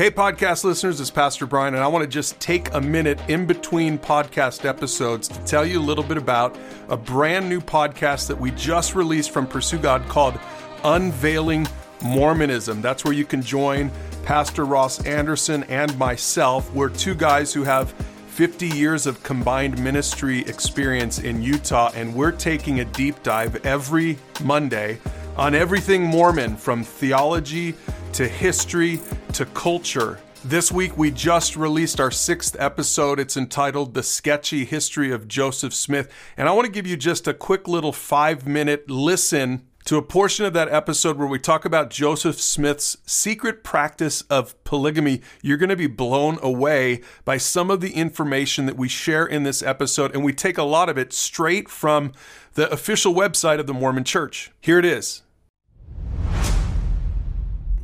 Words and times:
Hey, 0.00 0.10
podcast 0.10 0.64
listeners, 0.64 0.98
it's 0.98 1.10
Pastor 1.10 1.44
Bryan, 1.44 1.74
and 1.74 1.84
I 1.84 1.86
want 1.86 2.04
to 2.04 2.08
just 2.08 2.40
take 2.40 2.72
a 2.72 2.80
minute 2.80 3.20
in 3.28 3.44
between 3.44 3.98
podcast 3.98 4.64
episodes 4.64 5.28
to 5.28 5.38
tell 5.44 5.66
you 5.66 5.78
a 5.78 5.82
little 5.82 6.02
bit 6.02 6.16
about 6.16 6.56
a 6.88 6.96
brand 6.96 7.50
new 7.50 7.60
podcast 7.60 8.26
that 8.28 8.40
we 8.40 8.50
just 8.52 8.94
released 8.94 9.30
from 9.30 9.46
Pursue 9.46 9.76
God 9.76 10.08
called 10.08 10.40
Unveiling 10.84 11.66
Mormonism. 12.02 12.80
That's 12.80 13.04
where 13.04 13.12
you 13.12 13.26
can 13.26 13.42
join 13.42 13.90
Pastor 14.22 14.64
Ross 14.64 15.04
Anderson 15.04 15.64
and 15.64 15.94
myself. 15.98 16.72
We're 16.72 16.88
two 16.88 17.14
guys 17.14 17.52
who 17.52 17.64
have 17.64 17.92
50 18.28 18.68
years 18.68 19.06
of 19.06 19.22
combined 19.22 19.84
ministry 19.84 20.40
experience 20.46 21.18
in 21.18 21.42
Utah, 21.42 21.90
and 21.94 22.14
we're 22.14 22.32
taking 22.32 22.80
a 22.80 22.86
deep 22.86 23.22
dive 23.22 23.66
every 23.66 24.16
Monday 24.42 24.98
on 25.36 25.54
everything 25.54 26.02
Mormon 26.02 26.56
from 26.56 26.84
theology 26.84 27.74
to 28.14 28.26
history 28.26 28.98
to 29.40 29.46
culture. 29.46 30.18
This 30.44 30.70
week, 30.70 30.98
we 30.98 31.10
just 31.10 31.56
released 31.56 31.98
our 31.98 32.10
sixth 32.10 32.54
episode. 32.58 33.18
It's 33.18 33.38
entitled 33.38 33.94
The 33.94 34.02
Sketchy 34.02 34.66
History 34.66 35.10
of 35.12 35.26
Joseph 35.28 35.72
Smith. 35.72 36.12
And 36.36 36.46
I 36.46 36.52
want 36.52 36.66
to 36.66 36.70
give 36.70 36.86
you 36.86 36.94
just 36.94 37.26
a 37.26 37.32
quick 37.32 37.66
little 37.66 37.90
five 37.90 38.46
minute 38.46 38.90
listen 38.90 39.66
to 39.86 39.96
a 39.96 40.02
portion 40.02 40.44
of 40.44 40.52
that 40.52 40.68
episode 40.68 41.16
where 41.16 41.26
we 41.26 41.38
talk 41.38 41.64
about 41.64 41.88
Joseph 41.88 42.38
Smith's 42.38 42.98
secret 43.06 43.64
practice 43.64 44.20
of 44.28 44.62
polygamy. 44.64 45.22
You're 45.40 45.56
going 45.56 45.70
to 45.70 45.76
be 45.76 45.86
blown 45.86 46.38
away 46.42 47.00
by 47.24 47.38
some 47.38 47.70
of 47.70 47.80
the 47.80 47.94
information 47.94 48.66
that 48.66 48.76
we 48.76 48.90
share 48.90 49.24
in 49.24 49.44
this 49.44 49.62
episode, 49.62 50.14
and 50.14 50.22
we 50.22 50.34
take 50.34 50.58
a 50.58 50.64
lot 50.64 50.90
of 50.90 50.98
it 50.98 51.14
straight 51.14 51.70
from 51.70 52.12
the 52.56 52.70
official 52.70 53.14
website 53.14 53.58
of 53.58 53.66
the 53.66 53.72
Mormon 53.72 54.04
Church. 54.04 54.52
Here 54.60 54.78
it 54.78 54.84
is 54.84 55.22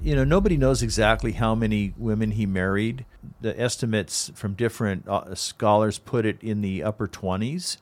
you 0.06 0.14
know, 0.14 0.22
nobody 0.22 0.56
knows 0.56 0.84
exactly 0.84 1.32
how 1.32 1.56
many 1.56 1.92
women 1.98 2.30
he 2.30 2.46
married. 2.46 3.04
The 3.40 3.60
estimates 3.60 4.30
from 4.36 4.54
different 4.54 5.08
uh, 5.08 5.34
scholars 5.34 5.98
put 5.98 6.24
it 6.24 6.40
in 6.40 6.60
the 6.60 6.84
upper 6.84 7.08
20s, 7.08 7.78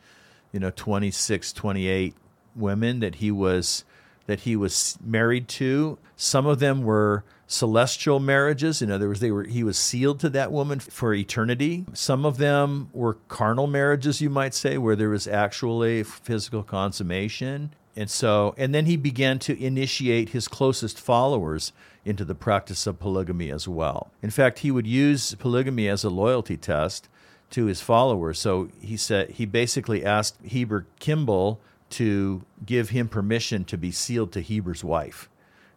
you 0.51 0.59
know, 0.59 0.71
26, 0.75 1.53
28 1.53 2.15
women 2.57 3.01
that 3.01 3.17
he 3.17 3.31
was 3.31 3.85
that 4.25 4.41
he 4.41 4.57
was 4.57 4.97
married 5.05 5.49
to. 5.49 5.99
Some 6.17 6.47
of 6.47 6.61
them 6.61 6.83
were 6.83 7.25
celestial 7.47 8.21
marriages. 8.21 8.81
In 8.81 8.91
other 8.91 9.09
words, 9.09 9.21
they 9.21 9.31
were 9.31 9.45
he 9.45 9.63
was 9.63 9.77
sealed 9.77 10.19
to 10.21 10.31
that 10.31 10.51
woman 10.51 10.81
for 10.81 11.13
eternity. 11.13 11.85
Some 11.93 12.25
of 12.25 12.39
them 12.39 12.89
were 12.95 13.19
carnal 13.29 13.67
marriages, 13.67 14.23
you 14.23 14.31
might 14.31 14.55
say, 14.55 14.79
where 14.79 14.97
there 14.97 15.11
was 15.11 15.29
actually 15.29 16.03
physical 16.03 16.63
consummation. 16.63 17.75
And 17.97 18.11
so, 18.11 18.55
and 18.57 18.75
then 18.75 18.87
he 18.87 18.97
began 18.97 19.39
to 19.41 19.63
initiate 19.63 20.31
his 20.31 20.49
closest 20.49 20.99
followers 20.99 21.73
into 22.05 22.25
the 22.25 22.35
practice 22.35 22.87
of 22.87 22.99
polygamy 22.99 23.51
as 23.51 23.69
well. 23.69 24.11
In 24.23 24.31
fact, 24.31 24.61
he 24.61 24.71
would 24.71 24.87
use 24.87 25.35
polygamy 25.37 25.89
as 25.89 26.05
a 26.05 26.11
loyalty 26.11 26.57
test 26.57 27.09
to 27.51 27.67
his 27.67 27.81
followers. 27.81 28.39
So 28.41 28.69
he 28.81 28.97
said 28.97 29.31
he 29.31 29.47
basically 29.47 30.05
asked 30.05 30.37
Heber 30.45 30.87
Kimball 30.99 31.61
to 31.91 32.43
give 32.67 32.91
him 32.91 33.09
permission 33.09 33.65
to 33.67 33.79
be 33.79 33.93
sealed 33.93 34.33
to 34.33 34.43
Heber's 34.43 34.83
wife. 34.83 35.29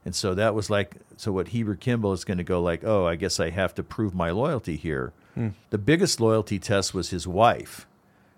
And 0.04 0.16
so 0.16 0.34
that 0.34 0.56
was 0.56 0.70
like 0.70 0.96
so 1.18 1.32
what 1.32 1.50
Heber 1.50 1.76
Kimball 1.76 2.14
is 2.14 2.24
going 2.24 2.38
to 2.38 2.44
go 2.44 2.62
like, 2.62 2.84
"Oh, 2.84 3.06
I 3.06 3.16
guess 3.16 3.40
I 3.40 3.50
have 3.50 3.76
to 3.76 3.84
prove 3.84 4.16
my 4.16 4.32
loyalty 4.32 4.76
here." 4.76 5.12
Hmm. 5.36 5.50
The 5.70 5.78
biggest 5.78 6.20
loyalty 6.20 6.60
test 6.60 6.94
was 6.94 7.10
his 7.10 7.28
wife. 7.28 7.86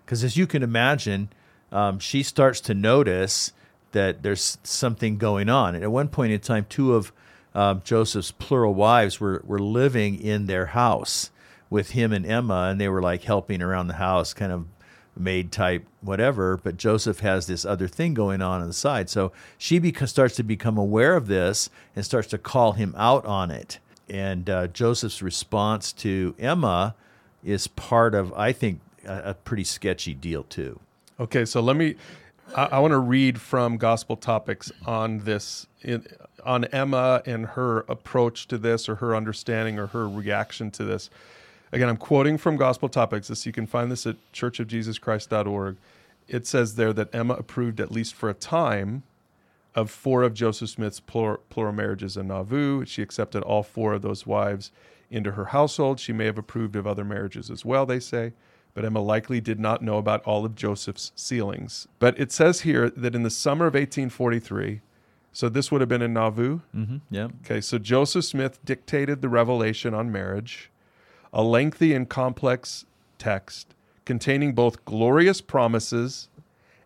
Cuz 0.04 0.24
as 0.24 0.36
you 0.36 0.46
can 0.46 0.62
imagine, 0.62 1.28
um, 1.72 1.98
she 1.98 2.22
starts 2.22 2.60
to 2.62 2.74
notice 2.74 3.52
that 3.92 4.22
there's 4.22 4.58
something 4.62 5.18
going 5.18 5.48
on. 5.48 5.74
And 5.74 5.84
at 5.84 5.90
one 5.90 6.08
point 6.08 6.32
in 6.32 6.40
time, 6.40 6.66
two 6.68 6.94
of 6.94 7.12
um, 7.54 7.82
Joseph's 7.84 8.30
plural 8.30 8.74
wives 8.74 9.20
were, 9.20 9.42
were 9.44 9.58
living 9.58 10.20
in 10.20 10.46
their 10.46 10.66
house 10.66 11.30
with 11.68 11.90
him 11.90 12.12
and 12.12 12.26
Emma, 12.26 12.68
and 12.70 12.80
they 12.80 12.88
were 12.88 13.02
like 13.02 13.22
helping 13.22 13.62
around 13.62 13.88
the 13.88 13.94
house, 13.94 14.34
kind 14.34 14.52
of 14.52 14.66
maid 15.16 15.52
type, 15.52 15.84
whatever. 16.00 16.56
But 16.56 16.76
Joseph 16.76 17.20
has 17.20 17.46
this 17.46 17.64
other 17.64 17.88
thing 17.88 18.14
going 18.14 18.42
on 18.42 18.60
on 18.60 18.66
the 18.66 18.72
side. 18.72 19.10
So 19.10 19.32
she 19.58 19.92
starts 20.06 20.36
to 20.36 20.42
become 20.42 20.78
aware 20.78 21.16
of 21.16 21.26
this 21.26 21.70
and 21.94 22.04
starts 22.04 22.28
to 22.28 22.38
call 22.38 22.72
him 22.72 22.94
out 22.96 23.24
on 23.24 23.50
it. 23.50 23.78
And 24.08 24.50
uh, 24.50 24.66
Joseph's 24.68 25.22
response 25.22 25.92
to 25.94 26.34
Emma 26.38 26.94
is 27.44 27.66
part 27.68 28.14
of, 28.14 28.32
I 28.32 28.52
think, 28.52 28.80
a, 29.06 29.30
a 29.30 29.34
pretty 29.34 29.64
sketchy 29.64 30.14
deal, 30.14 30.42
too. 30.44 30.80
Okay, 31.18 31.44
so 31.44 31.60
let 31.60 31.76
me 31.76 31.96
I, 32.54 32.64
I 32.64 32.78
want 32.80 32.92
to 32.92 32.98
read 32.98 33.40
from 33.40 33.76
Gospel 33.76 34.16
Topics 34.16 34.72
on 34.86 35.20
this, 35.20 35.66
in, 35.82 36.06
on 36.44 36.64
Emma 36.66 37.22
and 37.26 37.46
her 37.46 37.80
approach 37.80 38.48
to 38.48 38.58
this, 38.58 38.88
or 38.88 38.96
her 38.96 39.14
understanding, 39.14 39.78
or 39.78 39.88
her 39.88 40.08
reaction 40.08 40.70
to 40.72 40.84
this. 40.84 41.10
Again, 41.72 41.88
I'm 41.88 41.96
quoting 41.96 42.38
from 42.38 42.56
Gospel 42.56 42.88
Topics. 42.88 43.28
This 43.28 43.46
you 43.46 43.52
can 43.52 43.66
find 43.66 43.90
this 43.90 44.06
at 44.06 44.16
churchofjesuschrist.org. 44.32 45.76
It 46.28 46.46
says 46.46 46.74
there 46.74 46.92
that 46.92 47.14
Emma 47.14 47.34
approved 47.34 47.80
at 47.80 47.90
least 47.90 48.14
for 48.14 48.28
a 48.28 48.34
time 48.34 49.02
of 49.74 49.90
four 49.90 50.22
of 50.22 50.34
Joseph 50.34 50.70
Smith's 50.70 50.98
plural, 50.98 51.40
plural 51.48 51.72
marriages 51.72 52.16
in 52.16 52.28
Nauvoo. 52.28 52.84
She 52.84 53.02
accepted 53.02 53.42
all 53.42 53.62
four 53.62 53.94
of 53.94 54.02
those 54.02 54.26
wives 54.26 54.72
into 55.10 55.32
her 55.32 55.46
household. 55.46 56.00
She 56.00 56.12
may 56.12 56.26
have 56.26 56.38
approved 56.38 56.74
of 56.74 56.86
other 56.86 57.04
marriages 57.04 57.50
as 57.50 57.64
well, 57.64 57.86
they 57.86 58.00
say 58.00 58.32
but 58.74 58.84
Emma 58.84 59.00
likely 59.00 59.40
did 59.40 59.58
not 59.58 59.82
know 59.82 59.98
about 59.98 60.22
all 60.24 60.44
of 60.44 60.54
Joseph's 60.54 61.12
sealings. 61.14 61.88
But 61.98 62.18
it 62.18 62.32
says 62.32 62.60
here 62.60 62.90
that 62.90 63.14
in 63.14 63.22
the 63.22 63.30
summer 63.30 63.66
of 63.66 63.74
1843, 63.74 64.80
so 65.32 65.48
this 65.48 65.70
would 65.70 65.80
have 65.80 65.88
been 65.88 66.02
in 66.02 66.12
Nauvoo. 66.12 66.60
Mm-hmm, 66.74 66.96
yeah. 67.10 67.28
Okay, 67.44 67.60
so 67.60 67.78
Joseph 67.78 68.24
Smith 68.24 68.58
dictated 68.64 69.22
the 69.22 69.28
revelation 69.28 69.94
on 69.94 70.10
marriage, 70.10 70.70
a 71.32 71.42
lengthy 71.42 71.94
and 71.94 72.08
complex 72.08 72.84
text 73.18 73.74
containing 74.04 74.54
both 74.54 74.84
glorious 74.84 75.40
promises 75.40 76.28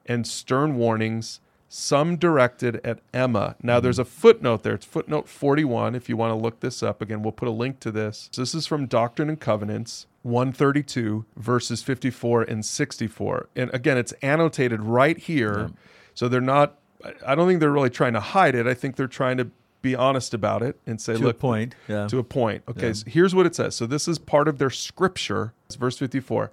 and 0.05 0.27
stern 0.27 0.77
warnings, 0.77 1.41
some 1.74 2.16
directed 2.16 2.80
at 2.84 3.00
Emma. 3.12 3.56
Now, 3.60 3.80
there's 3.80 3.98
a 3.98 4.04
footnote 4.04 4.62
there. 4.62 4.74
It's 4.74 4.86
footnote 4.86 5.28
41 5.28 5.96
if 5.96 6.08
you 6.08 6.16
want 6.16 6.30
to 6.30 6.36
look 6.36 6.60
this 6.60 6.84
up. 6.84 7.02
Again, 7.02 7.20
we'll 7.20 7.32
put 7.32 7.48
a 7.48 7.50
link 7.50 7.80
to 7.80 7.90
this. 7.90 8.28
So 8.30 8.42
this 8.42 8.54
is 8.54 8.68
from 8.68 8.86
Doctrine 8.86 9.28
and 9.28 9.40
Covenants. 9.40 10.06
132 10.22 11.26
verses 11.36 11.82
54 11.82 12.44
and 12.44 12.64
64 12.64 13.50
and 13.56 13.70
again 13.74 13.98
it's 13.98 14.12
annotated 14.22 14.80
right 14.80 15.18
here 15.18 15.58
yeah. 15.58 15.68
so 16.14 16.28
they're 16.28 16.40
not 16.40 16.78
i 17.26 17.34
don't 17.34 17.46
think 17.46 17.60
they're 17.60 17.70
really 17.70 17.91
trying 17.91 18.14
to 18.14 18.20
hide 18.20 18.54
it 18.54 18.66
i 18.66 18.72
think 18.72 18.96
they're 18.96 19.06
trying 19.06 19.36
to 19.36 19.50
be 19.82 19.94
honest 19.94 20.32
about 20.32 20.62
it 20.62 20.80
and 20.86 20.98
say 20.98 21.12
to 21.12 21.18
look 21.18 21.36
a 21.36 21.38
point 21.38 21.74
yeah. 21.88 22.08
to 22.08 22.16
a 22.18 22.24
point 22.24 22.62
okay 22.66 22.86
yeah. 22.86 22.92
so 22.94 23.04
here's 23.06 23.34
what 23.34 23.44
it 23.44 23.54
says 23.54 23.74
so 23.74 23.84
this 23.84 24.08
is 24.08 24.18
part 24.18 24.48
of 24.48 24.56
their 24.56 24.70
scripture 24.70 25.52
it's 25.66 25.74
verse 25.74 25.98
54 25.98 26.50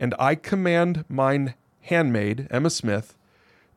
and 0.00 0.14
i 0.18 0.34
command 0.34 1.04
mine 1.06 1.52
handmaid 1.82 2.48
emma 2.50 2.70
smith 2.70 3.18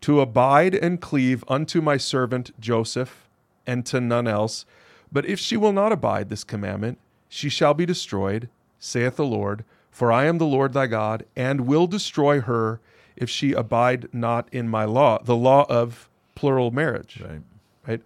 to 0.03 0.21
abide 0.21 0.75
and 0.75 1.01
cleave 1.01 1.43
unto 1.47 1.81
my 1.81 1.97
servant 1.97 2.57
joseph 2.59 3.27
and 3.67 3.85
to 3.85 3.99
none 3.99 4.27
else 4.27 4.65
but 5.11 5.25
if 5.25 5.39
she 5.39 5.57
will 5.57 5.73
not 5.73 5.91
abide 5.91 6.29
this 6.29 6.43
commandment 6.43 6.97
she 7.27 7.49
shall 7.49 7.73
be 7.73 7.85
destroyed 7.85 8.47
saith 8.83 9.15
the 9.15 9.25
Lord, 9.25 9.63
for 9.89 10.11
I 10.11 10.25
am 10.25 10.37
the 10.37 10.45
Lord 10.45 10.73
thy 10.73 10.87
God, 10.87 11.25
and 11.35 11.61
will 11.61 11.87
destroy 11.87 12.41
her 12.41 12.81
if 13.15 13.29
she 13.29 13.53
abide 13.53 14.07
not 14.11 14.47
in 14.51 14.67
my 14.67 14.85
law, 14.85 15.21
the 15.23 15.35
law 15.35 15.65
of 15.69 16.09
plural 16.35 16.71
marriage. 16.71 17.21
Right. 17.21 17.41
Right. 17.87 18.01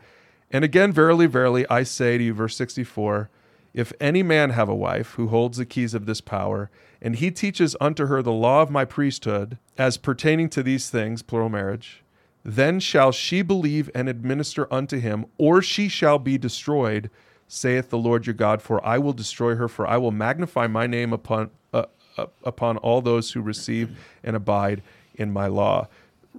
And 0.52 0.64
again, 0.64 0.92
verily, 0.92 1.26
verily, 1.26 1.66
I 1.70 1.84
say 1.84 2.18
to 2.18 2.24
you, 2.24 2.34
verse 2.34 2.56
64 2.56 3.30
if 3.78 3.94
any 4.02 4.24
man 4.24 4.50
have 4.50 4.68
a 4.68 4.76
wife 4.76 5.12
who 5.12 5.28
holds 5.28 5.60
the 5.60 5.66
keys 5.66 5.94
of 5.94 6.08
this 6.08 6.20
power, 6.20 6.72
and 7.00 7.18
he 7.18 7.30
teaches 7.30 7.76
unto 7.80 8.08
her 8.08 8.24
the 8.24 8.32
law 8.32 8.64
of 8.64 8.72
my 8.72 8.84
priesthood 8.84 9.60
as 9.78 9.98
pertaining 9.98 10.50
to 10.50 10.64
these 10.64 10.90
things, 10.90 11.22
plural 11.22 11.48
marriage, 11.48 12.04
then 12.44 12.80
shall 12.80 13.12
she 13.12 13.44
believe 13.44 13.88
and 13.94 14.10
administer 14.10 14.68
unto 14.74 15.00
him, 15.00 15.28
or 15.38 15.62
she 15.62 15.88
shall 15.88 16.18
be 16.18 16.40
destroyed 16.40 17.12
saith 17.48 17.92
the 17.92 18.00
Lord 18.00 18.26
your 18.26 18.34
God, 18.34 18.64
for 18.64 18.84
I 18.84 18.98
will 18.98 19.14
destroy 19.14 19.54
her, 19.54 19.68
for 19.68 19.86
I 19.86 19.98
will 19.98 20.12
magnify 20.12 20.66
my 20.66 20.88
name 20.88 21.14
upon 21.14 21.52
uh, 21.72 21.86
uh, 22.18 22.26
upon 22.44 22.78
all 22.78 23.02
those 23.02 23.34
who 23.34 23.42
receive 23.42 23.96
and 24.24 24.36
abide 24.36 24.82
in 25.14 25.32
my 25.32 25.46
law. 25.46 25.88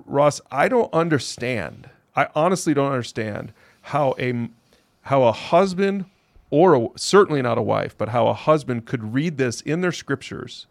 Ross, 0.07 0.41
I 0.51 0.67
don't 0.67 0.93
understand. 0.93 1.89
I 2.17 2.27
honestly 2.35 2.75
don't 2.75 2.91
understand 2.91 3.53
how 3.83 4.17
a 4.19 4.49
how 5.03 5.23
a 5.23 5.33
husband 5.33 6.07
or 6.51 6.75
a, 6.75 6.89
certainly 6.97 7.43
not 7.43 7.59
a 7.59 7.63
wife, 7.63 7.97
but 7.97 8.11
how 8.11 8.27
a 8.29 8.35
husband 8.35 8.87
could 8.87 9.15
read 9.15 9.37
this 9.39 9.61
in 9.61 9.81
their 9.81 9.93
scriptures 9.93 10.67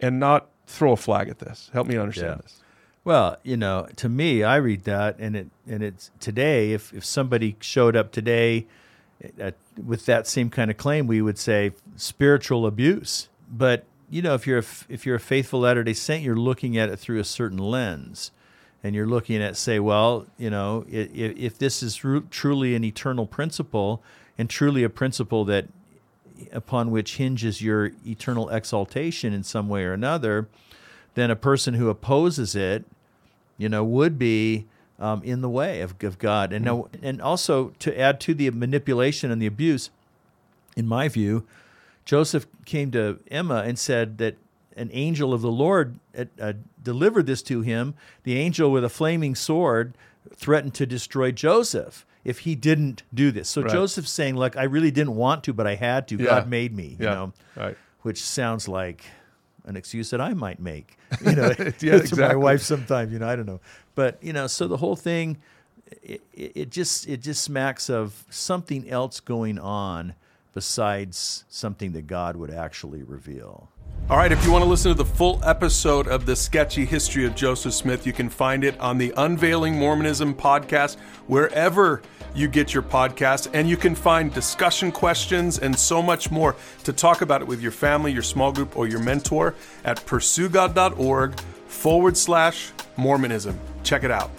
and 0.00 0.18
not 0.18 0.48
throw 0.66 0.92
a 0.92 0.96
flag 0.96 1.28
at 1.28 1.38
this. 1.38 1.70
Help 1.72 1.86
me 1.86 1.96
understand 1.96 2.36
yeah. 2.36 2.42
this. 2.42 2.60
Well, 3.04 3.36
you 3.42 3.56
know, 3.56 3.88
to 3.96 4.08
me, 4.08 4.44
I 4.44 4.56
read 4.56 4.84
that, 4.84 5.18
and 5.18 5.36
it 5.36 5.48
and 5.66 5.82
it's 5.82 6.10
today. 6.20 6.72
If 6.72 6.92
if 6.92 7.04
somebody 7.04 7.56
showed 7.60 7.96
up 7.96 8.12
today 8.12 8.66
uh, 9.40 9.52
with 9.84 10.06
that 10.06 10.28
same 10.28 10.50
kind 10.50 10.70
of 10.70 10.76
claim, 10.76 11.08
we 11.08 11.20
would 11.20 11.38
say 11.38 11.72
spiritual 11.96 12.64
abuse. 12.64 13.28
But 13.50 13.84
you 14.08 14.22
know, 14.22 14.34
if 14.34 14.46
you're 14.46 14.60
a, 14.60 14.64
if 14.88 15.04
you're 15.04 15.16
a 15.16 15.20
faithful 15.20 15.60
Latter 15.60 15.82
Day 15.82 15.94
Saint, 15.94 16.22
you're 16.22 16.36
looking 16.36 16.78
at 16.78 16.90
it 16.90 16.98
through 16.98 17.18
a 17.18 17.24
certain 17.24 17.58
lens, 17.58 18.30
and 18.84 18.94
you're 18.94 19.06
looking 19.06 19.42
at 19.42 19.56
say, 19.56 19.80
well, 19.80 20.26
you 20.38 20.50
know, 20.50 20.84
if, 20.88 21.10
if 21.12 21.58
this 21.58 21.82
is 21.82 21.96
truly 22.30 22.76
an 22.76 22.84
eternal 22.84 23.26
principle 23.26 24.00
and 24.38 24.48
truly 24.48 24.82
a 24.82 24.90
principle 24.90 25.44
that 25.44 25.66
upon 26.52 26.90
which 26.90 27.16
hinges 27.16 27.62
your 27.62 27.92
eternal 28.06 28.48
exaltation 28.48 29.32
in 29.32 29.42
some 29.42 29.68
way 29.68 29.84
or 29.84 29.92
another, 29.92 30.48
then 31.14 31.30
a 31.30 31.36
person 31.36 31.74
who 31.74 31.88
opposes 31.88 32.54
it, 32.54 32.84
you 33.58 33.68
know, 33.68 33.84
would 33.84 34.18
be 34.18 34.66
um, 34.98 35.22
in 35.22 35.40
the 35.40 35.48
way 35.48 35.80
of, 35.80 35.94
of 36.02 36.18
God. 36.18 36.52
And 36.52 36.64
now, 36.64 36.88
and 37.02 37.20
also 37.20 37.72
to 37.80 37.98
add 37.98 38.20
to 38.20 38.34
the 38.34 38.50
manipulation 38.50 39.30
and 39.30 39.40
the 39.40 39.46
abuse, 39.46 39.90
in 40.76 40.86
my 40.86 41.08
view, 41.08 41.46
Joseph 42.04 42.46
came 42.64 42.90
to 42.92 43.20
Emma 43.30 43.62
and 43.66 43.78
said 43.78 44.18
that 44.18 44.36
an 44.76 44.90
angel 44.92 45.34
of 45.34 45.42
the 45.42 45.50
Lord 45.50 45.98
uh, 46.40 46.54
delivered 46.82 47.26
this 47.26 47.42
to 47.42 47.60
him. 47.60 47.94
The 48.24 48.38
angel 48.38 48.70
with 48.72 48.84
a 48.84 48.88
flaming 48.88 49.34
sword 49.34 49.94
threatened 50.34 50.74
to 50.74 50.86
destroy 50.86 51.30
Joseph 51.30 52.06
if 52.24 52.40
he 52.40 52.54
didn't 52.54 53.02
do 53.12 53.30
this. 53.30 53.48
So 53.48 53.62
Right. 53.62 53.70
Joseph's 53.72 54.10
saying, 54.10 54.36
"Look, 54.36 54.56
I 54.56 54.64
really 54.64 54.90
didn't 54.90 55.16
want 55.16 55.44
to, 55.44 55.52
but 55.52 55.66
I 55.66 55.74
had 55.74 56.06
to. 56.08 56.16
Yeah. 56.16 56.26
God 56.26 56.48
made 56.48 56.74
me." 56.74 56.96
You 56.98 57.06
Yeah. 57.06 57.14
know, 57.14 57.32
Right. 57.56 57.76
which 58.02 58.22
sounds 58.22 58.68
like 58.68 59.04
an 59.64 59.76
excuse 59.76 60.10
that 60.10 60.20
I 60.20 60.34
might 60.34 60.60
make. 60.60 60.96
You 61.24 61.36
know, 61.36 61.52
Yeah, 61.80 61.98
to 62.10 62.16
my 62.16 62.34
wife 62.36 62.62
sometimes. 62.62 63.12
You 63.12 63.18
know, 63.18 63.28
I 63.28 63.36
don't 63.36 63.46
know, 63.46 63.60
but 63.94 64.18
you 64.22 64.32
know, 64.32 64.46
so 64.46 64.66
the 64.68 64.78
whole 64.78 64.96
thing, 64.96 65.38
it 66.02 66.22
it 66.32 66.70
just 66.70 67.06
it 67.08 67.20
just 67.20 67.42
smacks 67.42 67.90
of 67.90 68.24
something 68.30 68.88
else 68.88 69.20
going 69.20 69.58
on 69.58 70.14
besides 70.54 71.44
something 71.48 71.92
that 71.92 72.06
God 72.06 72.36
would 72.36 72.50
actually 72.50 73.02
reveal. 73.02 73.68
All 74.10 74.18
right, 74.18 74.32
if 74.32 74.44
you 74.44 74.52
want 74.52 74.62
to 74.62 74.68
listen 74.68 74.90
to 74.90 74.98
the 74.98 75.04
full 75.04 75.40
episode 75.44 76.06
of 76.08 76.26
the 76.26 76.36
sketchy 76.36 76.84
history 76.84 77.24
of 77.24 77.34
Joseph 77.34 77.72
Smith, 77.72 78.04
you 78.06 78.12
can 78.12 78.28
find 78.28 78.62
it 78.64 78.78
on 78.78 78.98
the 78.98 79.14
Unveiling 79.16 79.78
Mormonism 79.78 80.34
podcast, 80.34 80.98
wherever 81.28 82.02
you 82.34 82.48
get 82.48 82.74
your 82.74 82.82
podcasts. 82.82 83.48
And 83.54 83.70
you 83.70 83.76
can 83.76 83.94
find 83.94 84.34
discussion 84.34 84.92
questions 84.92 85.60
and 85.60 85.78
so 85.78 86.02
much 86.02 86.30
more 86.30 86.56
to 86.84 86.92
talk 86.92 87.22
about 87.22 87.42
it 87.42 87.46
with 87.46 87.62
your 87.62 87.72
family, 87.72 88.12
your 88.12 88.22
small 88.22 88.52
group, 88.52 88.76
or 88.76 88.86
your 88.86 89.00
mentor 89.00 89.54
at 89.84 89.98
pursuegod.org 90.04 91.38
forward 91.66 92.16
slash 92.16 92.72
Mormonism. 92.96 93.58
Check 93.82 94.04
it 94.04 94.10
out. 94.10 94.30